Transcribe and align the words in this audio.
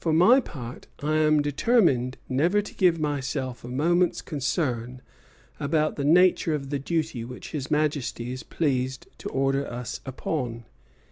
For 0.00 0.12
my 0.12 0.40
part, 0.40 0.88
I 0.98 1.14
am 1.18 1.40
determined 1.40 2.16
never 2.28 2.60
to 2.60 2.74
give 2.74 2.98
myself 2.98 3.62
a 3.62 3.68
moment's 3.68 4.20
concern 4.20 5.00
about 5.60 5.94
the 5.94 6.02
nature 6.02 6.56
of 6.56 6.70
the 6.70 6.80
duty 6.80 7.24
which 7.24 7.52
His 7.52 7.70
Majesty 7.70 8.32
is 8.32 8.42
pleased 8.42 9.06
to 9.18 9.28
order 9.28 9.64
us 9.64 10.00
upon. 10.04 10.64